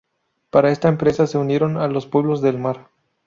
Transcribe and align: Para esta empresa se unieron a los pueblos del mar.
Para 0.49 0.71
esta 0.71 0.89
empresa 0.89 1.27
se 1.27 1.37
unieron 1.37 1.77
a 1.77 1.87
los 1.87 2.07
pueblos 2.07 2.41
del 2.41 2.57
mar. 2.57 2.87